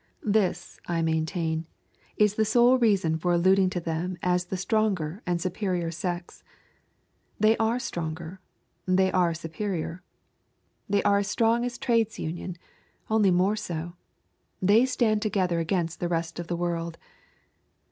[0.25, 1.67] This, I maintain,
[2.17, 6.43] is the sole reason for alluding to them as the stronger and superior sex.
[7.39, 8.39] They are stronger.
[8.87, 10.01] They are superior.
[10.89, 12.57] They are as strong as a trades union,
[13.11, 13.93] only more so.
[14.59, 16.97] They stand together against the rest of the world.